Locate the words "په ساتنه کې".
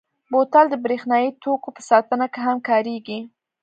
1.75-2.39